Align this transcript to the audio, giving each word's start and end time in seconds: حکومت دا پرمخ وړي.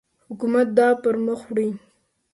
حکومت 0.29 0.67
دا 0.77 0.87
پرمخ 1.03 1.39
وړي. 1.47 1.67